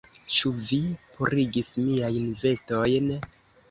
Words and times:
Ĉu 0.35 0.51
vi 0.69 0.79
purigis 1.19 1.71
miajn 1.87 2.29
vestojn? 2.43 3.19